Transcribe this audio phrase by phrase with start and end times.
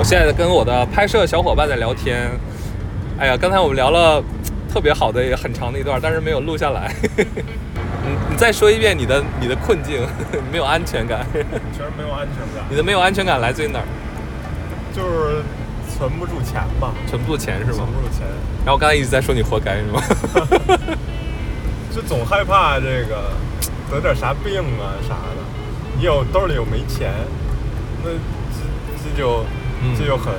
[0.00, 2.30] 我现在跟我的拍摄小伙伴在聊天。
[3.18, 4.24] 哎呀，刚才我们聊了
[4.72, 6.90] 特别好的也很长的一段，但是没有录下来。
[7.12, 10.00] 你你再说一遍你的你的困境，
[10.50, 11.26] 没有安全感。
[11.34, 12.64] 确实没有安全感。
[12.70, 13.84] 你的没有安全感来自于哪儿？
[14.96, 15.42] 就是
[15.94, 16.94] 存不住钱吧？
[17.06, 17.84] 存不住钱是吗？
[17.84, 18.26] 存不住钱。
[18.64, 20.02] 然后我刚才一直在说你活该是吗？
[21.94, 23.32] 就总害怕这个
[23.90, 25.44] 得点啥病啊啥的，
[25.98, 27.12] 你有兜里又没钱，
[28.02, 29.44] 那这这就
[29.98, 30.32] 这就很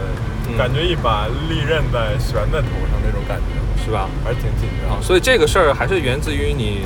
[0.58, 4.08] 感觉一把利刃在悬在头上那种感觉，是吧？
[4.24, 5.02] 还是挺紧张。
[5.02, 6.82] 所以这个事儿还是源自于你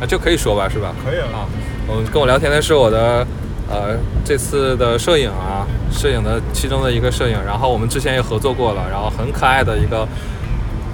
[0.00, 0.94] 啊，这可以说吧，是吧？
[1.04, 1.48] 可以啊。
[1.90, 3.26] 嗯，跟我聊天的是我的
[3.70, 10.06] 呃这次的摄影啊，摄影的其中的一个摄影，然后我们之前也合作过了，然后很可爱的一个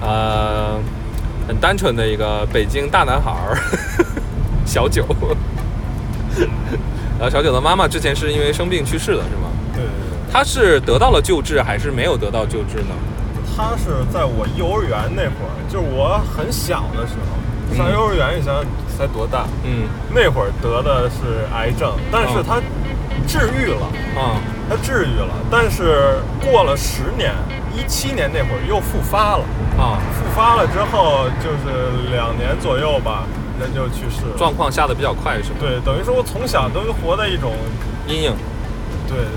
[0.01, 0.79] 呃。
[1.47, 3.55] 很单纯的一个北京大男孩儿，
[4.65, 5.05] 小九。
[7.19, 9.51] 然 后小九的妈妈之前是因为生病去世的，是吗？
[10.35, 12.95] 他是得到了救治还是没有得到救治呢？
[13.57, 18.65] 他是在我幼儿园那会儿，就是我很小的时候，上幼儿园，你想想
[18.99, 19.47] 才多大？
[19.63, 19.87] 嗯。
[20.13, 22.61] 那会儿得的是癌症，但是他
[23.29, 23.87] 治愈了。
[24.21, 24.43] 啊。
[24.69, 27.33] 他治愈了，但是过了十年。
[27.73, 29.45] 一七年那会儿又复发了
[29.79, 29.99] 啊！
[30.15, 33.23] 复发了之后就是两年左右吧，
[33.61, 34.37] 人就去世了。
[34.37, 35.57] 状况下的比较快是吧？
[35.61, 37.53] 对，等于说我从小都活在一种
[38.07, 38.54] 阴影，对，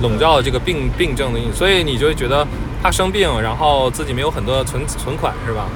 [0.02, 2.46] 笼罩这个病病症的所以你就会觉得
[2.82, 5.68] 怕生病，然后自己没有很多存存款是吧？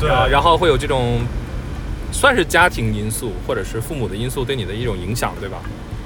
[0.00, 1.20] 对，啊然后会有这种
[2.12, 5.58] 算是家庭因素或者是父母的因素对你的一种影响，对吧？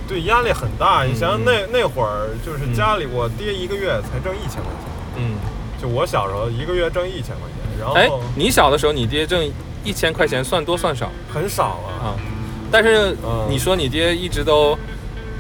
[0.09, 1.05] 对，压力很大。
[1.05, 5.37] 你想想那那会儿就是家里我爹一个月才挣一千块钱，嗯。
[5.81, 9.45] 就我小时候，一个月挣一千块钱，然后哎，你小的时候，你爹挣
[9.83, 11.11] 一千块钱算多算少？
[11.29, 11.91] 很少啊。
[12.05, 12.15] 啊，
[12.71, 13.17] 但是
[13.49, 14.79] 你说你爹一直都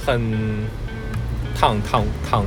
[0.04, 0.20] 很
[1.62, 2.44] 躺躺躺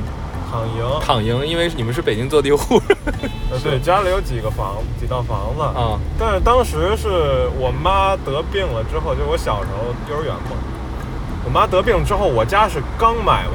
[0.50, 2.78] 躺赢躺赢，因为你们是北京坐地户。
[3.50, 5.98] 呃，对，家里有几个房几套房子啊。
[6.18, 10.52] 但是当时是我妈得病了之后，就我小时候幼儿园嘛，
[11.46, 13.54] 我妈得病之后，我家是刚买完，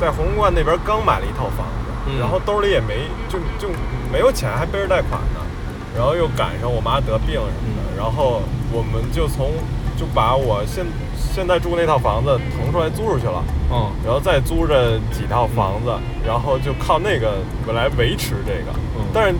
[0.00, 2.18] 在红冠那边刚买了一套房子。
[2.18, 3.68] 然后兜里也没就就
[4.10, 5.40] 没有钱，还背着贷款呢。
[5.94, 8.40] 然后又赶上我妈得病什么的，然后
[8.72, 9.52] 我们就从
[9.98, 10.86] 就把我现
[11.34, 13.44] 现在住那套房子腾出来租出去了。
[13.70, 13.90] 嗯。
[14.04, 15.92] 然后再租着几套房子，
[16.26, 17.38] 然后就靠那个
[17.72, 18.72] 来维持这个。
[18.96, 19.04] 嗯。
[19.12, 19.34] 但是，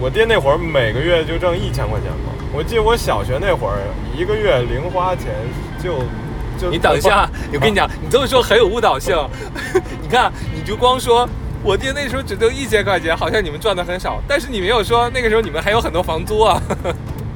[0.00, 2.32] 我爹那会儿每个月就挣一千块钱嘛。
[2.52, 3.78] 我记得我小学那会儿，
[4.16, 5.26] 一个月零花钱
[5.82, 6.00] 就
[6.60, 6.70] 就。
[6.70, 9.16] 你等一下，我跟你讲，你这么说很有误导性。
[10.02, 11.28] 你看，你就光说。
[11.64, 14.20] 我爹那时候只挣一千块钱，好像你们赚的很少。
[14.26, 16.60] 但是你没有说那个时候你们还有很多房租啊。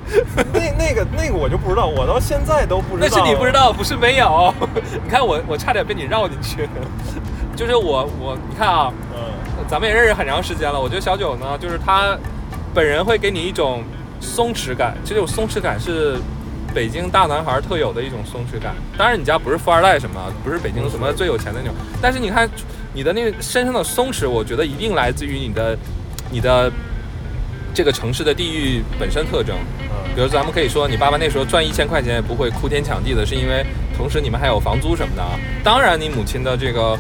[0.53, 3.09] 那那个那个我就不知道，我到现在都不知道。
[3.09, 4.53] 那是你不知道，不是没有。
[5.05, 6.69] 你看我我差点被你绕进去。
[7.57, 10.81] 就是我我你看啊，嗯，咱们也认识很长时间了。
[10.81, 12.17] 我觉得小九呢，就是他
[12.75, 13.83] 本人会给你一种
[14.21, 16.17] 松弛感，这种松弛感是
[16.75, 18.75] 北京大男孩特有的一种松弛感。
[18.99, 22.49] 当然你家不是富二代什么，不是北京什么最有钱的那种，但是你看。
[22.95, 25.77] 你的那个身上的松弛，我觉得一定来自于你的，
[26.31, 26.73] 你的
[27.77, 29.55] 这个城市的地域本身特征。
[29.91, 33.63] 嗯，比如咱们可以说，你爸爸那时候赚一千块钱也不会哭天抢地的，是因为
[33.95, 35.39] 同时你们还有房租什么的啊。
[35.63, 36.99] 当然，你母亲的这个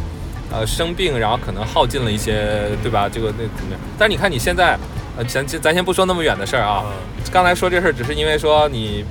[0.52, 3.08] 呃生病，然后可能耗尽了一些，对吧？
[3.08, 3.80] 这个那怎么样？
[3.96, 4.78] 但是你看你现在，
[5.16, 6.84] 呃，咱咱先不说那么远的事儿啊。
[7.32, 9.02] 刚才说这事儿，只是因为说你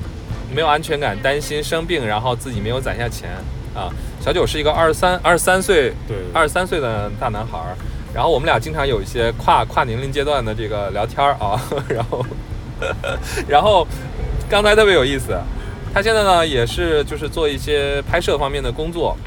[0.53, 3.31] 没有安全感，担心生病，然后自己没有攒下钱
[3.73, 3.89] 啊。
[4.21, 7.75] 小九是一个二十三二十三岁，对，二十三岁的大男孩儿，
[8.15, 11.59] 然后我们俩经常有一些跨跨年龄阶段的这个聊天啊，
[11.89, 12.25] 然后，
[13.45, 13.85] 然后
[14.49, 15.37] 刚才特别有意思，
[15.93, 19.17] 他现在呢也是就是做一些拍摄方面的工作，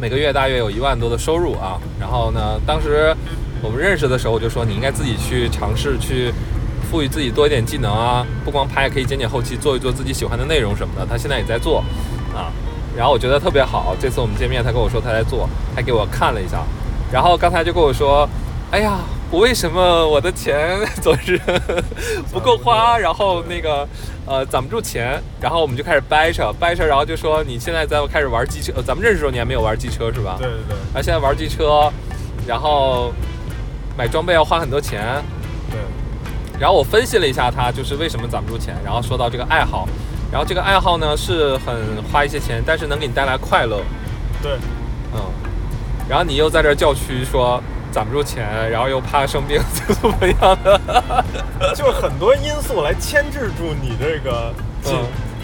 [0.00, 3.14] 每个月大约有一万多的收入啊，然后呢，当时
[3.60, 6.32] 我们认识的时候我就说你应该自己去尝试去
[6.90, 11.84] 赋予自己多一点技能啊，不光拍可以剪剪后期，做一做自己喜欢的内容什么的，他现在也在做
[12.34, 12.48] 啊。
[12.96, 15.46] 然后我觉得特别好，这次我们见面，他跟我说他在做，
[15.76, 16.64] 还给我看了一下。
[17.12, 18.28] 然后刚才就跟我说
[18.70, 18.98] ：“哎呀，
[19.30, 21.40] 我为什么我的钱 总是
[22.32, 22.96] 不够花？
[22.98, 23.86] 然后那个
[24.26, 28.80] 呃攒不住钱。”然后我们就开始掰扯掰扯，然后就说：“你现在在开始玩机车？
[28.80, 30.76] 咱们认识的时候你还没有玩机车是吧？”对对对。
[30.92, 31.92] 然后现在玩机车，
[32.46, 33.12] 然后
[33.96, 35.22] 买装备要花很多钱。
[35.70, 35.80] 对。
[36.60, 39.88] 然后我分析了一下他就是为什么攒不住钱，然后说到这个爱好。
[40.30, 41.74] 然后这个爱好呢是很
[42.12, 43.80] 花一些钱，但是能给你带来快乐。
[44.40, 44.52] 对，
[45.12, 45.20] 嗯。
[46.10, 47.62] 然后你又在这叫屈说
[47.92, 51.24] 攒不住钱，然后又怕生病，怎么样的？
[51.72, 54.52] 就是很多因素来牵制住你这个，
[54.82, 54.90] 就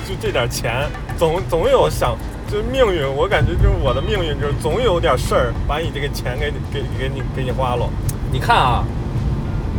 [0.05, 2.17] 就这点钱，总总有想
[2.51, 7.89] 就命运，我感觉就是我的命运，就是总有点事儿把你这个钱给给给你给你花了。
[8.33, 8.85] 你看啊，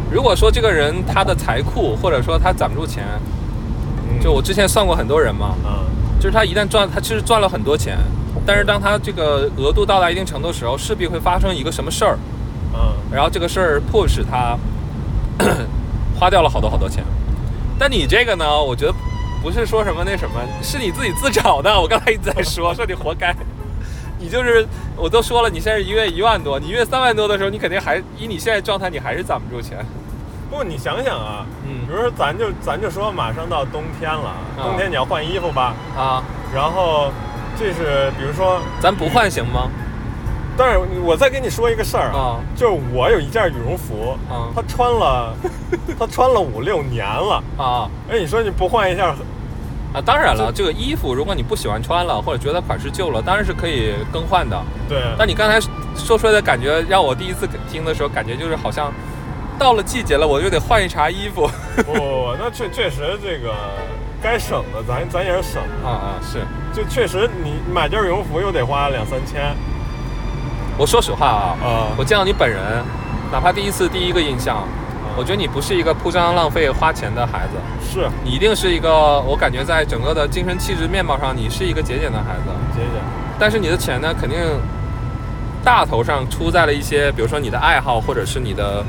[0.09, 3.03] 如果说这个人他的财库，或者说他攒不住钱，
[4.21, 5.85] 就我之前算过很多人嘛，嗯，
[6.17, 7.97] 就是他一旦赚，他其实赚了很多钱，
[8.45, 12.17] 但是当他这个额度到达一定程度的时候，势必会发生一个什么事儿，
[12.73, 14.57] 嗯，然后这个事儿迫使他
[16.19, 17.03] 花掉了好多好多钱。
[17.79, 18.93] 但你这个呢，我觉得。
[19.39, 21.79] 不是说什么那什么，是你自己自找的。
[21.79, 23.33] 我刚才一直在 说，说你活该。
[24.17, 29.77] 你就是，我都说了，你现在一月一万多，你一月三万多的时候，你肯定还以你现在状态，你还是攒不住钱。
[30.49, 35.75] 不，你想想啊，嗯，比如说咱就咱就说马上到冬天了，冬天你要换衣服吧？
[35.95, 36.23] 啊，
[36.53, 37.11] 然后
[37.59, 39.69] 这是比如说，咱不换行吗？
[40.59, 45.35] 但是我再跟你说一个事儿啊，就是我有一件羽绒服，啊，他穿了，
[45.99, 47.89] 他穿了五六年了啊。
[48.09, 49.15] 哎，你说你不换一下？
[49.93, 54.59] 啊，当然了，这个衣服如果你不喜欢穿了，或者觉得款式旧了，当然是可以更换的。
[54.89, 54.99] 对。
[55.17, 55.59] 但你刚才
[55.95, 58.91] 说出来的感觉，让我第一次听的时候，感觉就是好像
[59.59, 61.47] 到了季节了，我就得换一茬衣服。
[61.77, 63.53] 不不不，那确确实这个
[64.21, 66.39] 该省的，咱咱也是省啊啊是。
[66.73, 69.55] 就确实你买件羽绒服又得花两三千。
[70.77, 72.59] 我说实话啊，我见到你本人，
[73.31, 74.63] 哪怕第一次第一个印象，
[75.15, 83.01] 我觉得你不是一个铺张浪费花钱的孩子，是你一定是一个，我感觉在整个的精神气质面貌上，你是一个节俭的孩子，节俭。
[83.39, 84.37] 但是你的钱呢，肯定
[85.63, 88.85] 大头上出在了一些，比如说你的爱好，或者是你的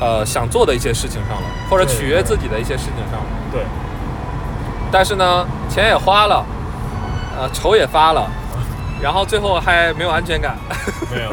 [0.00, 3.26] 呃想做的一些事情上了，或者取悦自己的一些事情上了。
[3.52, 3.60] 对。
[4.92, 6.44] 但是呢，钱也花了，
[7.38, 8.28] 呃，愁也发了。
[9.02, 10.56] 然后最后还没有安全感，
[11.10, 11.32] 没有。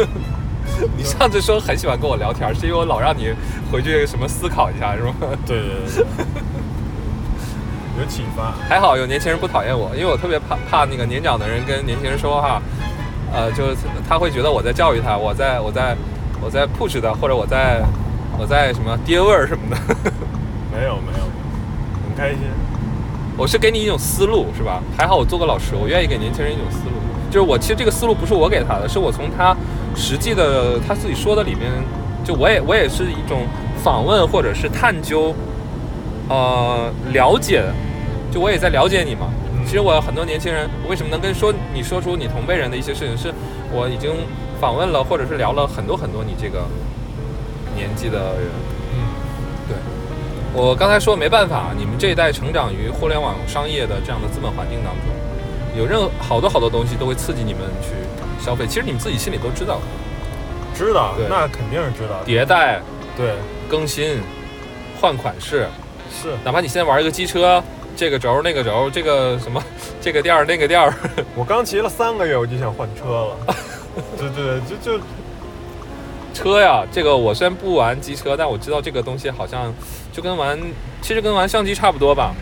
[0.96, 3.32] 你上次说很喜欢跟我聊天，是因为我老让你
[3.70, 5.14] 回去什么思考一下，是吗？
[5.46, 6.04] 对对对。
[8.00, 8.52] 有启发。
[8.68, 12.60] 还好有年轻人不讨厌我，因为我特别怕怕那个年长的人跟年轻人说话，
[13.32, 13.76] 呃，就是
[14.08, 15.94] 他会觉得我在教育他，我在我在
[16.40, 17.82] 我在 push 他，或者我在
[18.38, 19.76] 我在什么爹味儿什么的。
[20.72, 21.24] 没有没有，
[22.06, 22.38] 很开心。
[23.36, 24.82] 我是给你一种思路，是吧？
[24.96, 26.92] 还好我做过老师，我愿意给年轻人一种思路。
[27.30, 29.56] 就是我其实这个思路不是我给他的，是我从他
[29.94, 31.70] 实际的他自己说的里面，
[32.24, 33.46] 就我也我也是一种
[33.82, 35.34] 访问或者是探究，
[36.28, 37.62] 呃，了解，
[38.32, 39.28] 就我也在了解你嘛。
[39.64, 43.32] 其实我很多年轻人为什么能跟说你说出你同辈人的一些事情，是
[43.72, 44.10] 我已经
[44.60, 46.64] 访问了或者是聊了很多很多你这个
[47.80, 48.50] 年纪的人。
[48.92, 48.98] 嗯，
[49.66, 49.76] 对
[50.52, 57.94] 我刚才说没办法，你们这一代成长于互联网商业的这样的资本环境当中，有任好多好多东西都会刺激你们去
[58.44, 58.66] 消费。
[58.66, 59.80] 其实你们自己心里都知道，
[60.74, 62.20] 知道，那肯定是知道。
[62.26, 62.82] 迭代，
[63.16, 63.34] 对，
[63.68, 64.20] 更新，
[65.00, 65.66] 换款式，
[66.10, 66.36] 是。
[66.44, 67.62] 哪怕你现在玩一个机车，
[67.96, 69.62] 这个轴那个轴，这个什么，
[70.02, 70.92] 这个调那个调
[71.36, 73.36] 我刚骑了三个月，我就想换车了。
[74.18, 75.00] 对对，就就。
[76.32, 79.72] 车呀，这个我虽然不玩机车，但我知道这个东西好像
[80.12, 80.58] 就跟玩，
[81.02, 82.34] 其实跟玩相机差不多吧。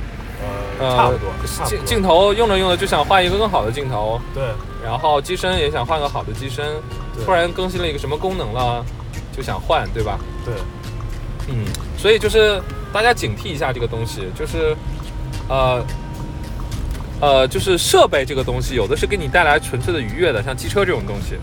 [0.80, 1.30] 呃，差不多。
[1.66, 4.20] 镜镜头用着用着就想换一个更好的镜头。
[4.32, 4.44] 对。
[4.84, 6.64] 然后机身也想换个好的机身。
[7.24, 8.84] 突然更新了一个什么功能了，
[9.36, 10.20] 就想换，对吧？
[10.44, 10.54] 对。
[11.48, 11.64] 嗯，
[11.96, 12.62] 所以就是
[12.92, 14.76] 大家警惕一下这个东西，就是
[15.48, 15.84] 呃
[17.20, 21.36] 呃，就是设备这个东西，有的是给你带来纯粹的愉悦的，像机车这种东西。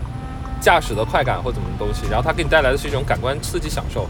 [0.60, 4.08] 驾驶的快感或怎么东西，然后它给你带来的是一种感官刺激享受。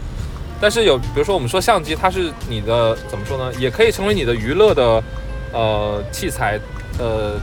[0.59, 3.53] 但是有，比如说我们说相机，它是你的怎么说呢？
[3.59, 5.03] 也可以成为你的娱乐的
[5.53, 6.59] 呃器材，
[6.97, 7.33] 呃，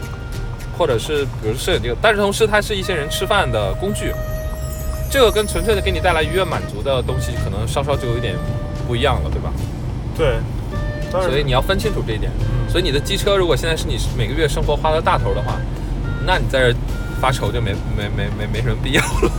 [0.77, 1.97] 或者是比如摄影这个。
[2.03, 4.13] 但是同时，它是一些人吃饭的工具。
[5.09, 8.35] 这个跟纯粹的给你带来愉悦满足的东西，可能稍稍就有一点
[8.89, 9.53] 不一样了，对吧？
[10.19, 10.35] 对。
[11.23, 12.33] 所以你要分清楚这一点。
[12.69, 15.55] 所以你的机车如果现在是你每个月生活花的大头的话，
[16.27, 16.77] 那你在这。
[17.25, 19.33] 发愁就没没没没没什么必要了。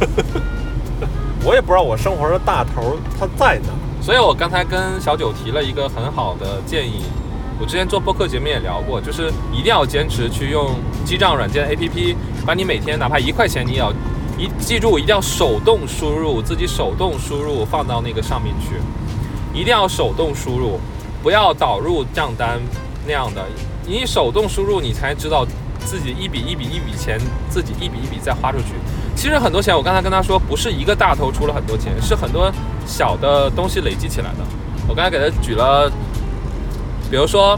[1.46, 3.70] 我也不知道我生活的大头他在哪，
[4.01, 7.04] 所以我刚才跟小九提了一个很好的建议。
[7.60, 10.72] 我之前做播客节目也聊过，就是一定要坚持去用
[11.06, 13.94] 记账软件 APP，把你每天哪怕一块钱，你也要
[14.36, 18.77] 一记住，一定要手动输入，自己手动输入放到那个上面去，
[19.54, 20.80] 一定要手动输入，
[21.22, 22.60] 不要导入账单
[23.06, 23.46] 那样的，
[23.86, 25.46] 你手动输入，你才知道。
[25.86, 28.74] 自己一笔一笔一笔钱，自己一笔一笔再花出去。
[29.15, 32.51] 其实很多钱，我刚才跟他说，不是一个大头出了很多钱，是很多
[32.86, 34.39] 小的东西累积起来的。
[34.88, 35.89] 我刚才给他举了，
[37.10, 37.58] 比如说，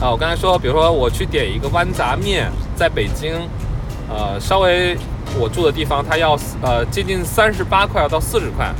[0.00, 3.34] 啊，我刚才说，比如说我去点一个豌杂面，在北京，
[4.08, 4.96] 呃，稍微
[5.38, 8.72] 我住的地方，它要呃接近三十八块到四十块。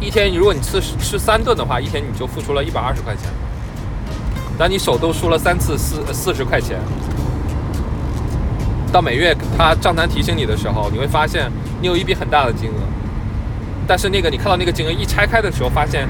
[0.00, 3.24] 一天，如果你吃吃三顿的话，一天你就付出了一百二十块钱。
[4.62, 6.78] 当你手都输了三次四四十块钱，
[8.92, 11.50] 到每月他账单提醒你的时候，你会发现
[11.80, 12.74] 你有一笔很大的金额，
[13.88, 16.06] 但是那个你看到那个金额一拆开的时候，发现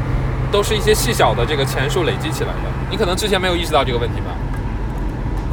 [0.51, 2.69] 都是一些细小的这个钱数累积起来的。
[2.91, 4.37] 你可能之前没有意识到这个问题吧？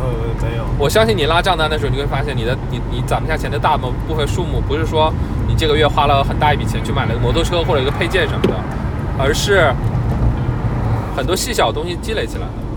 [0.02, 0.06] 呃，
[0.42, 0.66] 没有。
[0.78, 5.10] 我相信你拉账单的时候，你会发现你的你你攒不下钱的大部部分数目，不是说
[5.48, 8.54] 你这个月花了很大一笔钱去买了个摩托车或者一个配件什么的，
[9.18, 9.74] 而是
[11.16, 12.69] 很多细小的东西积累起来的。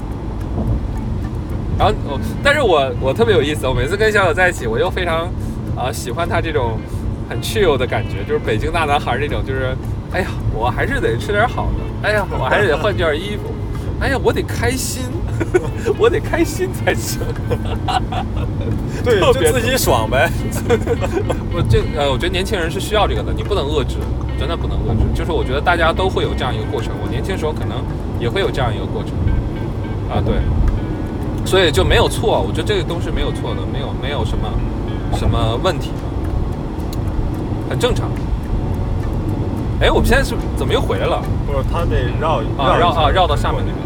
[1.79, 5.29] 然后我，但是我我特别有意思，我每次跟小小在一起，我又非常
[5.77, 6.79] 啊喜欢他这种
[7.29, 9.77] 很 chill 的感觉，就是北京大男孩那种，就是
[10.13, 13.53] 哎呀，我还是得吃点好的，哎呀，我还是得换件衣服，
[14.01, 15.03] 哎呀，我得开心。
[15.99, 17.19] 我得开心才行，
[19.03, 20.31] 对， 就自己爽呗。
[21.51, 23.97] 我这呃，我觉得年轻人是需要这个的，你不能遏制，
[24.39, 25.03] 真的不能遏制。
[25.15, 27.83] 就是我觉得大家都会有这样一个过程，我年轻时候可能
[28.21, 29.13] 也会有这样一个过程
[30.09, 30.35] 啊，对。
[31.45, 34.49] 所以就没有错，我觉得这个都是没有错的，没有没有什么
[35.17, 35.91] 什么问题，
[37.69, 38.09] 很正常。
[39.81, 41.21] 哎，我们现在是怎么又回来了？
[41.47, 43.83] 不是，他得绕啊绕啊绕到下面那边。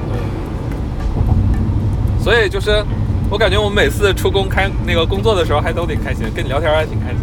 [2.23, 2.85] 所以就是，
[3.31, 7.19] 我感觉我们每次出工开那个工作的时候，还都得开心，跟你聊天还挺开心。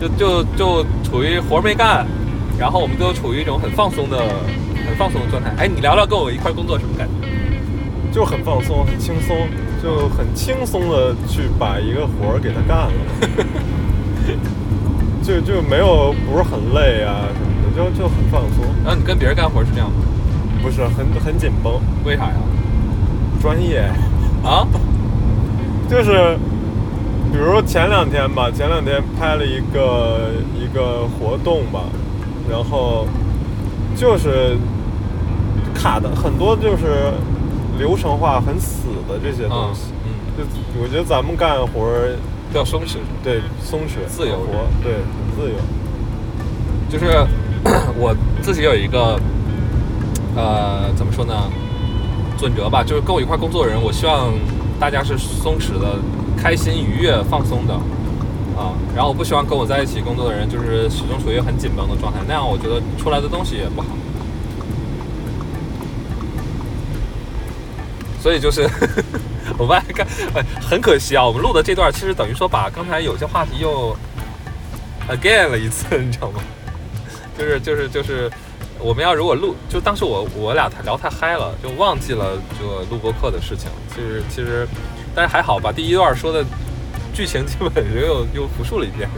[0.00, 2.06] 就就就处于活没干，
[2.58, 4.16] 然后我们都处于一种很放松的、
[4.88, 5.52] 很放松的状态。
[5.58, 7.28] 哎，你聊聊跟我一块工作什么感觉？
[8.10, 9.36] 就很放松、很轻松，
[9.82, 12.92] 就很轻松的去把一个活儿给他干了。
[15.22, 18.64] 就就没有不是很累啊什么的，就就很放松。
[18.82, 19.96] 然后你跟别人干活是这样吗？
[20.62, 22.34] 不是很很紧绷，为啥呀？
[23.42, 23.88] 专业
[24.42, 24.66] 啊，
[25.88, 26.36] 就是，
[27.30, 31.82] 比如前两天吧，前两天拍了一个一个活动吧，
[32.50, 33.06] 然后
[33.94, 34.56] 就是
[35.78, 37.12] 卡的很多，就是
[37.78, 39.92] 流程化很死的这些东西。
[40.04, 40.44] 嗯，就
[40.82, 42.16] 我觉得咱们干活儿
[42.52, 45.56] 要松弛，对，松弛，自由活，对，很自由。
[46.90, 47.24] 就是
[47.96, 49.18] 我自己有一个。
[50.36, 51.34] 呃，怎么说呢？
[52.38, 54.30] 准则吧，就是跟我一块工作的人，我希望
[54.78, 55.98] 大家是松弛的、
[56.36, 57.74] 开心、愉悦、放松的
[58.54, 58.70] 啊。
[58.94, 63.88] 然后我不希望跟我在一起工作的人，就是始终处于很紧绷的状态，那样我觉得出来的东西也不好。
[68.28, 68.68] 所以就是，
[69.56, 70.06] 我们看，
[70.60, 73.96] 很可惜啊，我们录的这段其实等于说把刚才有些话题又
[75.08, 76.42] again 了一次，你知道吗？
[77.38, 78.30] 就是就是就是。
[78.80, 83.68] 我们要如果录，就当时我我俩聊太嗨了，就忘记了这个录播课的事情。
[83.92, 84.68] 其实其实，
[85.16, 86.44] 但是还好，把第一段说的
[87.12, 89.08] 剧情基本又又复述了一遍。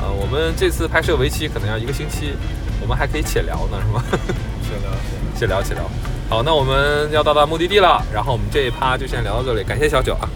[0.00, 2.32] 呃，我们这次拍摄为期可能要一个星期，
[2.80, 4.04] 我们还可以且聊呢，是吗？
[4.62, 4.90] 且聊，
[5.36, 5.82] 且聊，且聊。
[6.30, 10.28] 好，那我们要到达目的地了，然后我们这一趴就先聊到这里，感谢小九啊，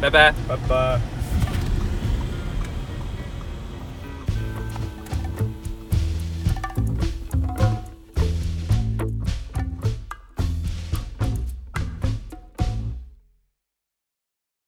[0.00, 1.17] 拜拜，拜拜。